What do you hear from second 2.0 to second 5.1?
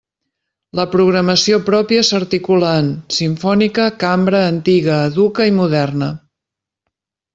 s'articula en: simfònica, cambra, antiga,